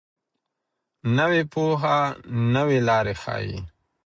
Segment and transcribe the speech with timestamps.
[1.17, 1.97] نوې پوهه
[2.55, 3.59] نوې لارې ښيي.